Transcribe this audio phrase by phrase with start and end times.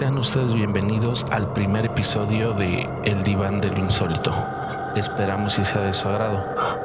[0.00, 4.32] Sean ustedes bienvenidos al primer episodio de El Diván de lo Insólito.
[4.96, 6.42] Esperamos y sea de su agrado.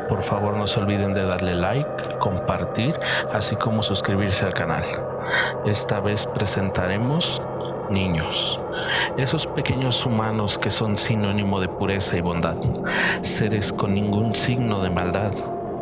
[0.10, 2.94] Por favor no se olviden de darle like, compartir,
[3.32, 4.84] así como suscribirse al canal.
[5.66, 7.42] Esta vez presentaremos
[7.90, 8.60] niños,
[9.16, 12.58] esos pequeños humanos que son sinónimo de pureza y bondad,
[13.22, 15.32] seres con ningún signo de maldad,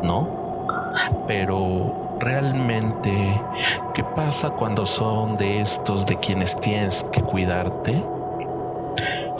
[0.03, 0.77] ¿no?
[1.25, 3.47] Pero realmente,
[3.93, 8.09] ¿qué pasa cuando son de estos de quienes tienes que cuidarte?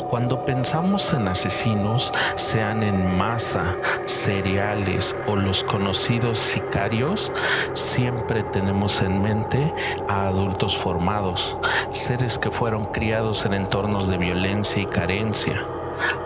[0.06, 7.32] Cuando pensamos en asesinos, sean en masa, seriales o los conocidos sicarios,
[7.74, 9.74] siempre tenemos en mente
[10.08, 11.60] a adultos formados,
[11.92, 15.74] seres que fueron criados en entornos de violencia y carencia.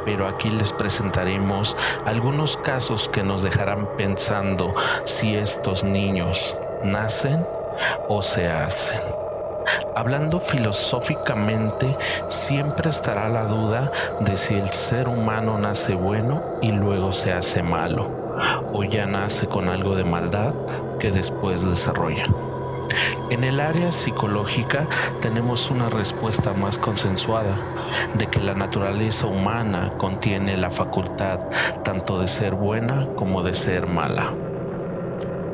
[0.04, 4.74] Pero aquí les presentaremos algunos casos que nos dejarán pensando
[5.06, 7.48] si estos niños nacen
[8.06, 9.02] o se hacen.
[9.94, 17.12] Hablando filosóficamente, siempre estará la duda de si el ser humano nace bueno y luego
[17.14, 18.16] se hace malo,
[18.72, 20.56] o ya nace con algo de maldad
[20.98, 22.26] que después desarrolla.
[23.30, 24.88] En el área psicológica
[25.20, 27.68] tenemos una respuesta más consensuada
[28.14, 31.42] de que la naturaleza humana contiene la facultad
[31.84, 34.40] tanto de ser buena como de ser mala.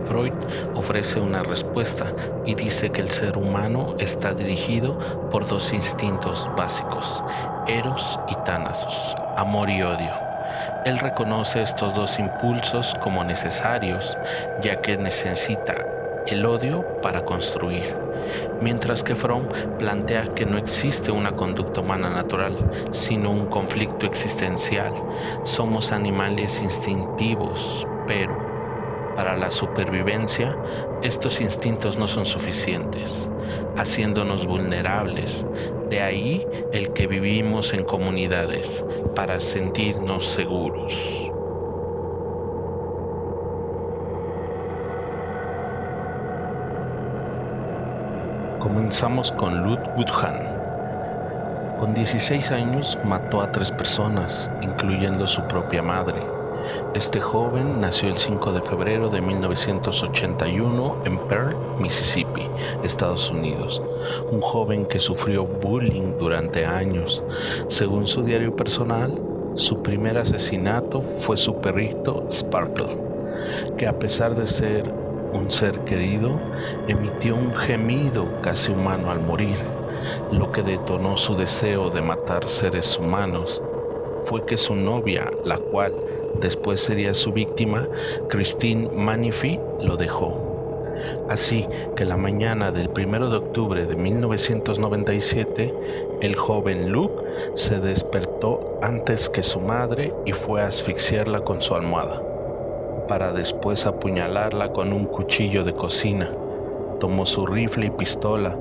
[0.06, 0.36] Freud
[0.74, 4.98] ofrece una respuesta y dice que el ser humano está dirigido
[5.30, 7.24] por dos instintos básicos,
[7.66, 10.14] eros y tánatos, amor y odio.
[10.84, 14.20] Él reconoce estos dos impulsos como necesarios,
[14.56, 15.88] ya que necesita
[16.26, 17.88] el odio para construir,
[18.60, 22.58] mientras que Fromm plantea que no existe una conducta humana natural,
[22.92, 24.96] sino un conflicto existencial.
[25.44, 28.52] Somos animales instintivos, pero
[29.14, 30.60] para la supervivencia,
[31.02, 33.32] estos instintos no son suficientes,
[33.76, 35.48] haciéndonos vulnerables.
[35.84, 41.23] De ahí el que vivimos en comunidades para sentirnos seguros.
[48.84, 51.78] Comenzamos con Ludwig Han.
[51.80, 56.22] Con 16 años mató a tres personas, incluyendo su propia madre
[56.94, 62.48] este joven nació el 5 de febrero de 1981 en Pearl, Mississippi,
[62.84, 63.82] Estados Unidos.
[64.32, 67.24] Un joven que sufrió bullying durante años.
[67.68, 69.20] Según su diario personal,
[69.56, 72.98] su primer asesinato fue su perrito Sparkle,
[73.78, 75.03] que a pesar de ser
[75.34, 76.40] un ser querido,
[76.88, 79.58] emitió un gemido casi humano al morir,
[80.32, 83.62] lo que detonó su deseo de matar seres humanos.
[84.26, 85.94] Fue que su novia, la cual
[86.40, 87.90] después sería su víctima,
[88.30, 90.54] Christine Manifi, lo dejó.
[91.28, 95.74] Así que la mañana del 1 de octubre de 1997,
[96.22, 97.24] el joven Luke
[97.56, 102.24] se despertó antes que su madre y fue a asfixiarla con su almohada,
[103.08, 106.32] para después apuñalarla con un cuchillo de cocina.
[107.00, 108.58] Tomó su rifle y pistola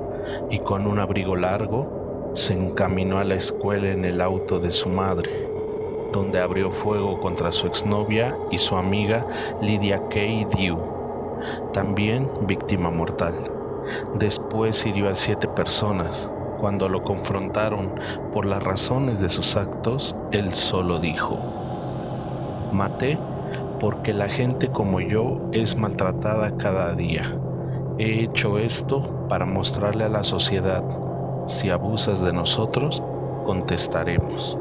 [0.49, 4.89] y con un abrigo largo se encaminó a la escuela en el auto de su
[4.89, 5.43] madre
[6.13, 9.25] donde abrió fuego contra su exnovia y su amiga
[9.59, 10.79] Lydia Kay Dew,
[11.73, 13.51] también víctima mortal.
[14.13, 16.29] Después hirió a siete personas.
[16.59, 17.91] Cuando lo confrontaron
[18.31, 21.37] por las razones de sus actos, él solo dijo,
[22.71, 23.17] maté
[23.83, 27.37] porque la gente como yo es maltratada cada día.
[27.97, 30.85] He hecho esto para mostrarle a la sociedad,
[31.47, 33.03] si abusas de nosotros,
[33.43, 34.57] contestaremos.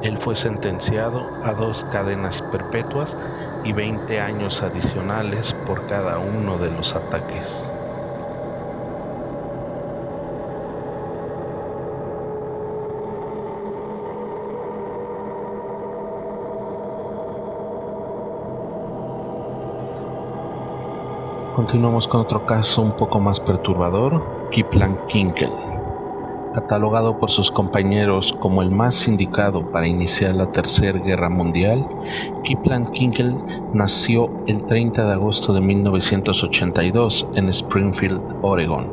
[0.00, 3.16] Él fue sentenciado a dos cadenas perpetuas
[3.62, 7.75] y 20 años adicionales por cada uno de los ataques.
[21.56, 25.56] Continuamos con otro caso un poco más perturbador, Kiplan Kinkel
[26.52, 31.88] catalogado por sus compañeros como el más indicado para iniciar la Tercera Guerra Mundial,
[32.42, 33.42] Kipland Kinkel
[33.72, 38.92] nació el 30 de agosto de 1982 en Springfield, Oregon.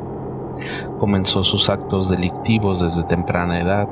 [0.96, 3.90] Comenzó sus actos delictivos desde temprana edad,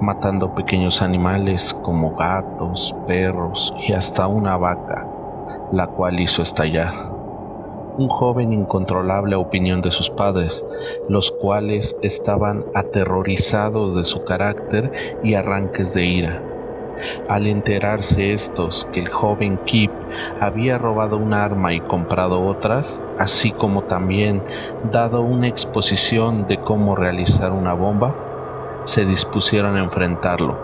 [0.00, 5.10] matando pequeños animales como gatos, perros y hasta una vaca,
[5.68, 7.05] la cual hizo estallar
[7.96, 10.66] un joven incontrolable a opinión de sus padres,
[11.08, 14.90] los cuales estaban aterrorizados de su carácter
[15.22, 16.42] y arranques de ira.
[17.28, 19.90] Al enterarse estos que el joven Kip
[20.40, 24.44] había robado un arma y comprado otras, así como también
[24.82, 28.16] dado una exposición de cómo realizar una bomba,
[28.84, 30.58] se dispusieron a enfrentarlo.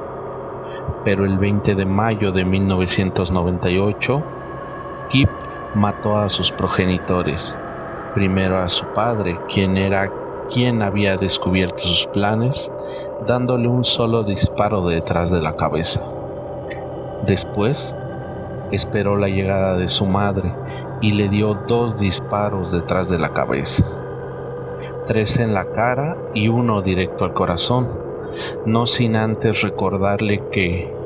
[1.04, 4.22] Pero el 20 de mayo de 1998,
[5.08, 5.41] Kip
[5.74, 7.58] mató a sus progenitores,
[8.14, 10.12] primero a su padre, quien era
[10.50, 12.70] quien había descubierto sus planes,
[13.26, 16.02] dándole un solo disparo detrás de la cabeza.
[17.22, 17.96] Después,
[18.70, 20.54] esperó la llegada de su madre
[21.00, 23.84] y le dio dos disparos detrás de la cabeza,
[25.06, 27.88] tres en la cara y uno directo al corazón,
[28.66, 30.98] no sin antes recordarle que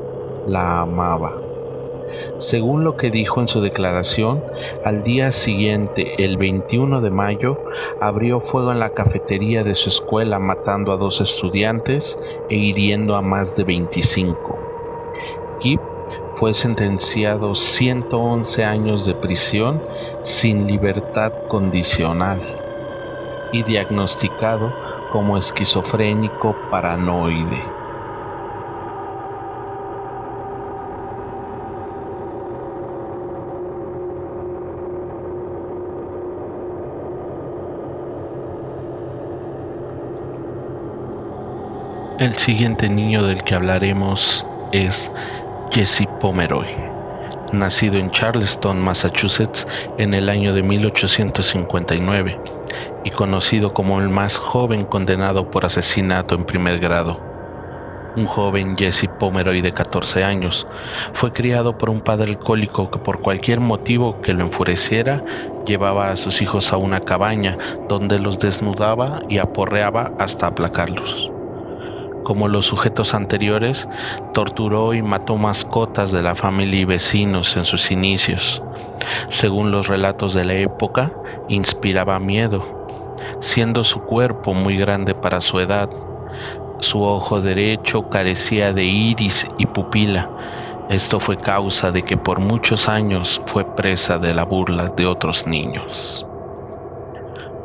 [0.45, 1.46] la amaba.
[2.37, 4.45] Según lo que dijo en su declaración,
[4.81, 7.59] al día siguiente, el 21 de mayo,
[7.99, 12.17] abrió fuego en la cafetería de su escuela matando a dos estudiantes
[12.47, 14.67] e hiriendo a más de 25.
[15.59, 15.81] Kip
[16.31, 19.83] fue sentenciado 111 años de prisión
[20.21, 22.43] sin libertad condicional
[23.51, 24.77] y diagnosticado
[25.07, 27.76] como esquizofrénico paranoide.
[42.19, 45.11] El siguiente niño del que hablaremos es
[45.69, 46.67] Jesse Pomeroy,
[47.51, 49.67] nacido en Charleston, Massachusetts,
[49.97, 52.41] en el año de 1859
[53.03, 57.23] y conocido como el más joven condenado por asesinato en primer grado.
[58.15, 60.65] Un joven Jesse Pomeroy de 14 años
[61.13, 65.23] fue criado por un padre alcohólico que por cualquier motivo que lo enfureciera
[65.63, 71.36] llevaba a sus hijos a una cabaña donde los desnudaba y aporreaba hasta aplacarlos
[72.27, 73.87] como los sujetos anteriores,
[74.33, 78.61] torturó y mató mascotas de la familia y vecinos en sus inicios.
[79.29, 81.13] Según los relatos de la época,
[81.47, 82.67] inspiraba miedo,
[83.39, 85.89] siendo su cuerpo muy grande para su edad.
[86.81, 90.29] Su ojo derecho carecía de iris y pupila.
[90.89, 95.47] Esto fue causa de que por muchos años fue presa de la burla de otros
[95.47, 96.26] niños.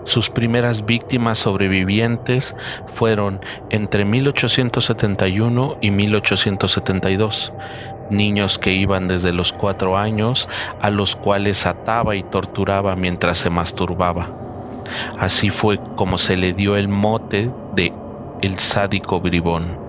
[0.04, 2.54] Sus primeras víctimas sobrevivientes
[2.86, 7.54] fueron entre 1871 y 1872,
[8.08, 13.50] niños que iban desde los cuatro años a los cuales ataba y torturaba mientras se
[13.50, 14.36] masturbaba.
[15.16, 17.92] Así fue como se le dio el mote de
[18.40, 19.80] el sádico bribón.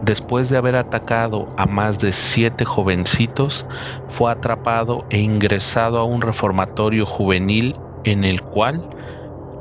[0.00, 3.66] Después de haber atacado a más de siete jovencitos,
[4.06, 7.76] fue atrapado e ingresado a un reformatorio juvenil
[8.12, 8.88] en el cual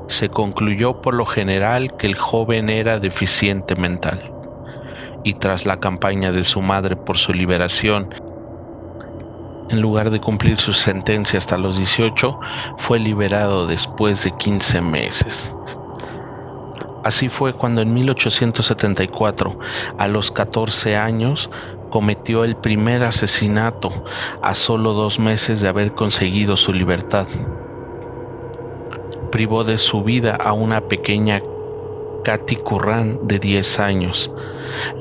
[0.08, 4.20] se concluyó por lo general que el joven era deficiente mental,
[5.24, 8.14] y tras la campaña de su madre por su liberación,
[9.72, 12.40] en lugar de cumplir su sentencia hasta los 18,
[12.78, 15.56] fue liberado después de 15 meses.
[17.04, 19.58] Así fue cuando en 1874,
[19.98, 21.50] a los 14 años,
[21.90, 23.90] cometió el primer asesinato
[24.42, 27.28] a solo dos meses de haber conseguido su libertad
[29.36, 31.42] privó de su vida a una pequeña
[32.24, 34.32] Katy Curran de 10 años.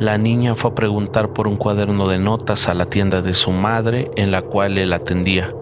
[0.01, 3.53] La niña fue a preguntar por un cuaderno de notas a la tienda de su
[3.53, 5.55] madre en la cual él atendía.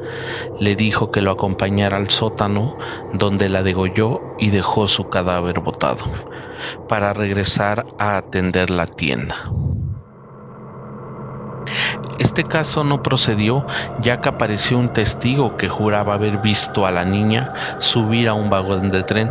[0.59, 2.79] Le dijo que lo acompañara al sótano
[3.12, 6.07] donde la degolló y dejó su cadáver botado
[6.88, 9.52] para regresar a atender la tienda.
[12.19, 13.64] Este caso no procedió
[13.99, 18.50] ya que apareció un testigo que juraba haber visto a la niña subir a un
[18.50, 19.31] vagón de tren.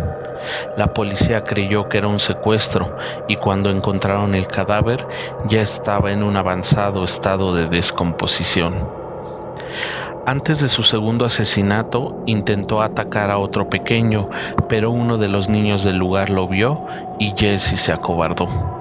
[0.76, 2.96] La policía creyó que era un secuestro
[3.28, 5.06] y cuando encontraron el cadáver
[5.46, 8.90] ya estaba en un avanzado estado de descomposición.
[10.26, 14.30] Antes de su segundo asesinato intentó atacar a otro pequeño,
[14.68, 16.84] pero uno de los niños del lugar lo vio
[17.18, 18.81] y Jesse se acobardó.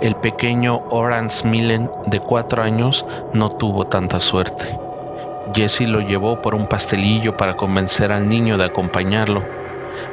[0.00, 4.80] El pequeño Orange Millen, de cuatro años, no tuvo tanta suerte.
[5.54, 9.48] Jesse lo llevó por un pastelillo para convencer al niño de acompañarlo.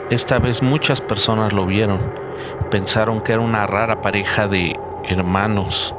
[0.09, 2.13] Esta vez muchas personas lo vieron.
[2.69, 5.95] Pensaron que era una rara pareja de hermanos.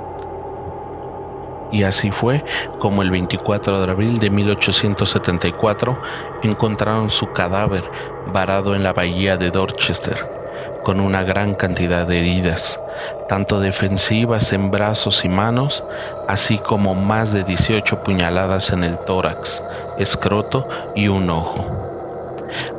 [1.71, 2.45] Y así fue
[2.79, 5.99] como el 24 de abril de 1874
[6.43, 7.91] encontraron su cadáver
[8.25, 10.31] varado en la bahía de Dorchester,
[10.87, 12.79] con una gran cantidad de heridas
[13.29, 15.83] tanto defensivas en brazos y manos,
[16.29, 19.65] así como más de 18 puñaladas en el tórax,
[19.99, 21.67] escroto y un ojo.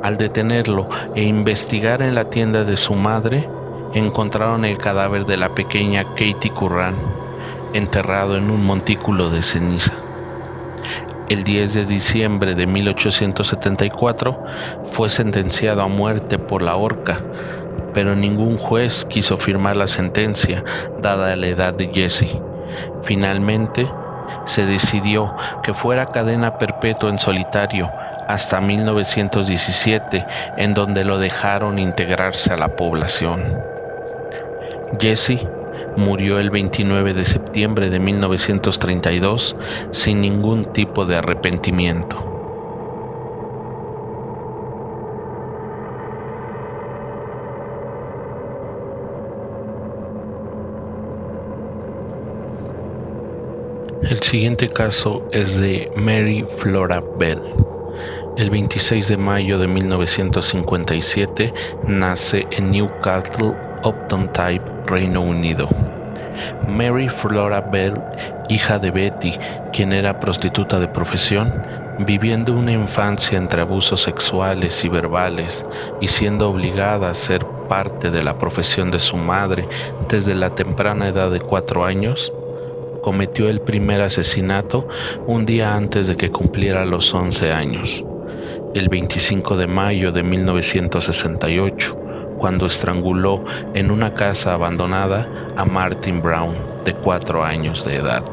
[0.01, 3.49] Al detenerlo e investigar en la tienda de su madre,
[3.93, 6.95] encontraron el cadáver de la pequeña Katie Curran,
[7.73, 9.91] enterrado en un montículo de ceniza.
[11.29, 14.39] El 10 de diciembre de 1874
[14.93, 17.19] fue sentenciado a muerte por la horca,
[17.97, 20.63] pero ningún juez quiso firmar la sentencia
[21.01, 22.27] dada la edad de Jesse.
[23.01, 23.91] Finalmente,
[24.45, 27.91] se decidió que fuera cadena perpetua en solitario
[28.27, 30.27] hasta 1917,
[30.57, 33.63] en donde lo dejaron integrarse a la población.
[34.99, 35.47] Jesse
[35.95, 39.55] murió el 29 de septiembre de 1932
[39.89, 42.26] sin ningún tipo de arrepentimiento.
[54.09, 57.43] El siguiente caso es de Mary Flora Bell.
[58.37, 65.67] El 26 de mayo de 1957 nace en Newcastle upton Type, Reino Unido.
[66.61, 68.05] Mary Flora Bell,
[68.47, 69.39] hija de Betty,
[69.73, 75.65] quien era prostituta de profesión, viviendo una infancia entre abusos sexuales y verbales
[75.99, 79.67] y siendo obligada a ser parte de la profesión de su madre
[79.99, 82.33] desde la temprana edad de cuatro años,
[83.07, 84.85] cometió el primer asesinato
[85.27, 88.03] un día antes de que cumpliera los 11 años,
[88.73, 91.97] el 25 de mayo de 1968,
[92.37, 98.25] cuando estranguló en una casa abandonada a Martin Brown, de cuatro años de edad.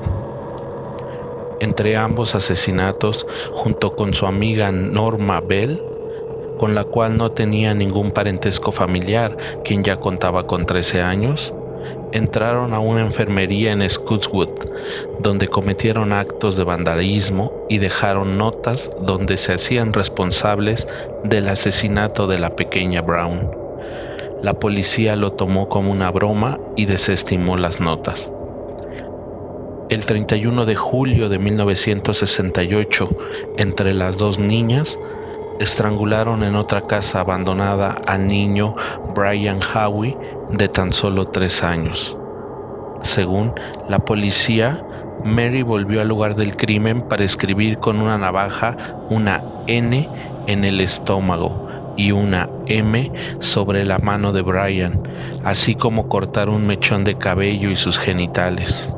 [1.61, 5.81] Entre ambos asesinatos, junto con su amiga Norma Bell,
[6.59, 11.55] con la cual no tenía ningún parentesco familiar, quien ya contaba con 13 años,
[12.15, 14.49] entraron a una enfermería en Scotswood,
[15.21, 20.87] donde cometieron actos de vandalismo y dejaron notas donde se hacían responsables
[21.25, 23.51] del asesinato de la pequeña Brown.
[24.43, 28.31] La policía lo tomó como una broma y desestimó las notas.
[29.91, 33.09] El 31 de julio de 1968,
[33.59, 34.99] entre las dos niñas,
[35.59, 38.75] estrangularon en otra casa abandonada al niño
[39.15, 40.17] Brian Howie
[40.51, 42.17] de tan solo tres años.
[43.03, 43.53] Según
[43.89, 44.85] la policía,
[45.25, 48.77] Mary volvió al lugar del crimen para escribir con una navaja
[49.11, 50.09] una N
[50.47, 55.03] en el estómago y una M sobre la mano de Brian,
[55.45, 58.93] así como cortar un mechón de cabello y sus genitales.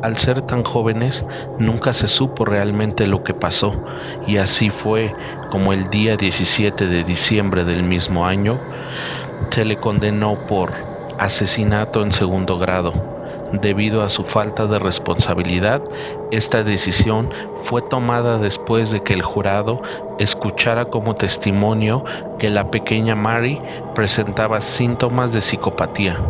[0.00, 1.24] Al ser tan jóvenes,
[1.56, 3.82] nunca se supo realmente lo que pasó,
[4.20, 5.16] y así fue
[5.48, 8.64] como el día 17 de diciembre del mismo año
[9.50, 12.92] se le condenó por asesinato en segundo grado.
[13.50, 15.82] Debido a su falta de responsabilidad,
[16.30, 19.80] esta decisión fue tomada después de que el jurado
[20.16, 22.04] escuchara como testimonio
[22.36, 23.62] que la pequeña Mary
[23.92, 26.24] presentaba síntomas de psicopatía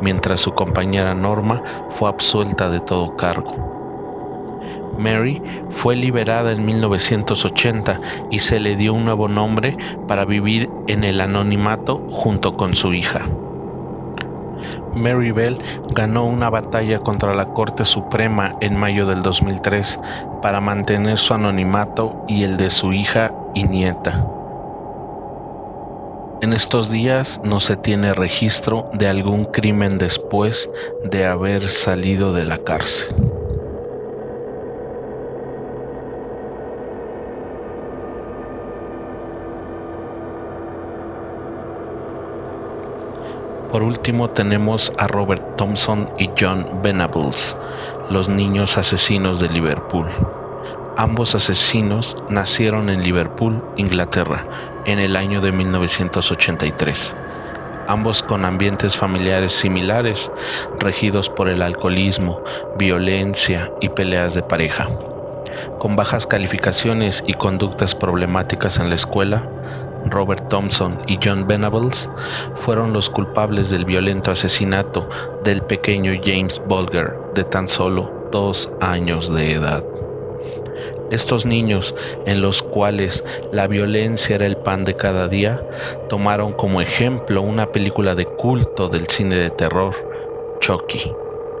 [0.00, 3.54] mientras su compañera Norma fue absuelta de todo cargo.
[4.96, 9.76] Mary fue liberada en 1980 y se le dio un nuevo nombre
[10.06, 13.28] para vivir en el anonimato junto con su hija.
[14.92, 20.00] Mary Bell ganó una batalla contra la Corte Suprema en mayo del 2003
[20.42, 24.39] para mantener su anonimato y el de su hija y nieta.
[26.42, 30.70] En estos días no se tiene registro de algún crimen después
[31.02, 33.08] de haber salido de la cárcel.
[43.70, 47.58] Por último tenemos a Robert Thompson y John Venables,
[48.08, 50.10] los niños asesinos de Liverpool.
[50.96, 57.16] Ambos asesinos nacieron en Liverpool, Inglaterra, en el año de 1983,
[57.88, 60.30] ambos con ambientes familiares similares,
[60.78, 62.42] regidos por el alcoholismo,
[62.78, 64.88] violencia y peleas de pareja.
[65.78, 69.48] Con bajas calificaciones y conductas problemáticas en la escuela,
[70.04, 72.08] Robert Thompson y John Venables
[72.54, 75.08] fueron los culpables del violento asesinato
[75.44, 79.84] del pequeño James Bulger de tan solo dos años de edad.
[81.10, 81.94] Estos niños,
[82.24, 85.66] en los cuales la violencia era el pan de cada día,
[86.06, 89.96] tomaron como ejemplo una película de culto del cine de terror,
[90.60, 91.16] Chucky,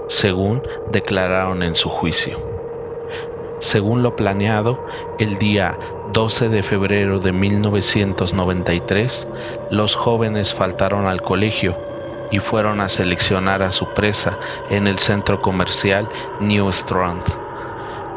[0.06, 2.38] según declararon en su juicio.
[3.58, 4.82] Según lo planeado,
[5.18, 9.28] el día 12 de febrero de 1993,
[9.68, 11.82] los jóvenes faltaron al colegio
[12.30, 16.08] y fueron a seleccionar a su presa en el centro comercial
[16.38, 17.24] New Strand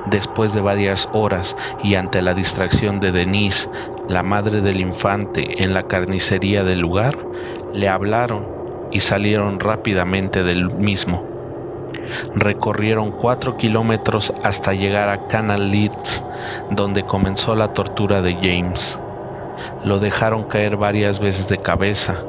[0.05, 3.69] Después de varias horas y ante la distracción de Denise,
[4.05, 7.27] la madre del infante, en la carnicería del lugar,
[7.71, 8.51] le hablaron
[8.89, 11.25] y salieron rápidamente del mismo.
[12.33, 16.25] Recorrieron cuatro kilómetros hasta llegar a Canal Leeds,
[16.69, 18.99] donde comenzó la tortura de James.
[19.79, 22.27] Lo dejaron caer varias veces de cabeza.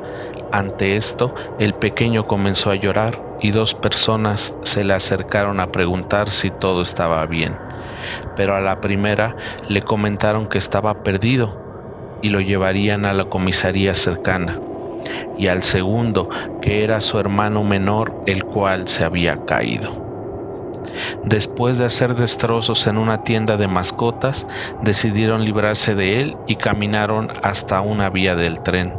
[0.51, 6.31] Ante esto, el pequeño comenzó a llorar y dos personas se le acercaron a preguntar
[6.31, 7.59] si todo estaba bien.
[8.35, 9.37] Pero a la primera
[9.69, 11.61] le comentaron que estaba perdido
[12.21, 14.61] y lo llevarían a la comisaría cercana
[15.37, 16.29] y al segundo,
[16.61, 20.03] que era su hermano menor, el cual se había caído.
[21.23, 24.47] Después de hacer destrozos en una tienda de mascotas,
[24.81, 28.95] decidieron librarse de él y caminaron hasta una vía del tren.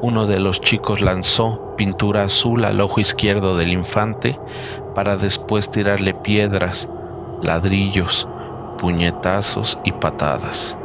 [0.00, 4.38] Uno de los chicos lanzó pintura azul al ojo izquierdo del infante
[4.94, 6.88] para después tirarle piedras,
[7.40, 8.28] ladrillos,
[8.78, 10.78] puñetazos y patadas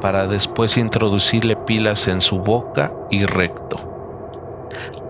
[0.00, 3.86] para después introducirle pilas en su boca y recto.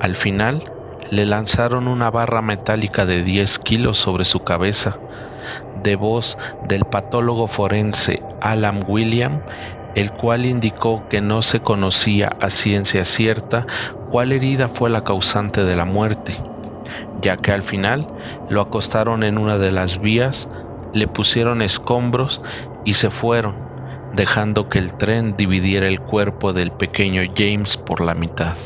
[0.00, 0.64] Al final,
[1.10, 4.98] le lanzaron una barra metálica de 10 kilos sobre su cabeza,
[5.76, 9.42] de voz del patólogo forense Alan William,
[9.94, 13.66] el cual indicó que no se conocía a ciencia cierta
[14.10, 16.34] cuál herida fue la causante de la muerte,
[17.22, 18.06] ya que al final
[18.48, 20.48] lo acostaron en una de las vías,
[20.92, 22.42] le pusieron escombros
[22.84, 23.54] y se fueron,
[24.14, 28.56] dejando que el tren dividiera el cuerpo del pequeño James por la mitad.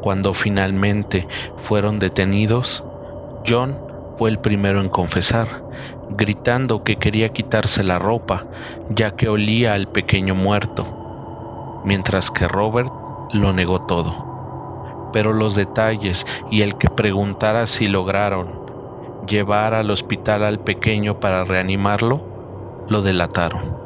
[0.00, 2.84] Cuando finalmente fueron detenidos,
[3.46, 3.76] John
[4.16, 5.64] fue el primero en confesar,
[6.10, 8.46] gritando que quería quitarse la ropa,
[8.88, 12.99] ya que olía al pequeño muerto, mientras que Robert
[13.32, 15.10] lo negó todo.
[15.12, 18.60] Pero los detalles y el que preguntara si lograron
[19.26, 22.20] llevar al hospital al pequeño para reanimarlo,
[22.88, 23.78] lo delataron.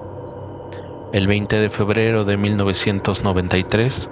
[1.13, 4.11] El 20 de febrero de 1993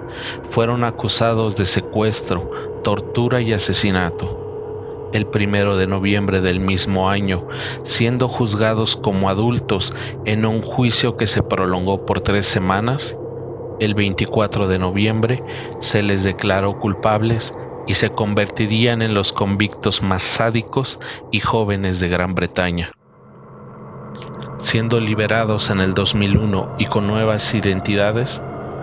[0.49, 2.49] fueron acusados de secuestro,
[2.83, 5.09] tortura y asesinato.
[5.11, 7.47] El 1 de noviembre del mismo año,
[7.83, 9.93] siendo juzgados como adultos
[10.25, 13.17] en un juicio que se prolongó por tres semanas,
[13.79, 15.43] el 24 de noviembre
[15.79, 17.53] se les declaró culpables
[17.87, 20.99] y se convertirían en los convictos más sádicos
[21.31, 22.91] y jóvenes de Gran Bretaña
[24.63, 28.41] siendo liberados en el 2001 y con nuevas identidades,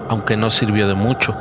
[0.08, 1.34] aunque no sirvió de mucho,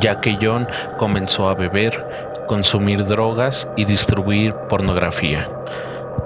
[0.00, 2.06] ya que John comenzó a beber,
[2.46, 5.50] consumir drogas y distribuir pornografía.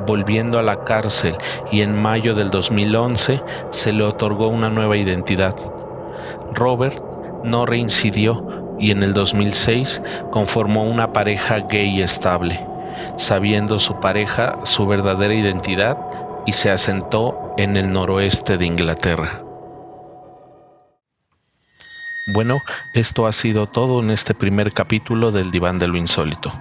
[0.06, 1.36] Volviendo a la cárcel
[1.72, 5.56] y en mayo del 2011 se le otorgó una nueva identidad.
[6.54, 7.02] Robert
[7.42, 12.66] no reincidió y en el 2006 conformó una pareja gay estable,
[13.16, 15.98] sabiendo su pareja su verdadera identidad
[16.46, 19.42] y se asentó en el noroeste de Inglaterra.
[22.26, 22.62] Bueno,
[22.94, 26.52] esto ha sido todo en este primer capítulo del Diván de lo Insólito.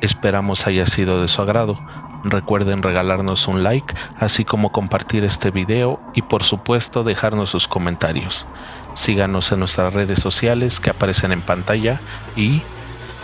[0.00, 1.78] Esperamos haya sido de su agrado.
[2.24, 8.46] Recuerden regalarnos un like, así como compartir este video y por supuesto dejarnos sus comentarios.
[8.94, 12.00] Síganos en nuestras redes sociales que aparecen en pantalla
[12.36, 12.62] y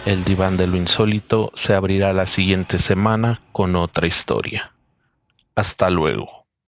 [0.07, 4.73] el Diván de lo Insólito se abrirá la siguiente semana con otra historia.
[5.57, 6.36] Hasta luego.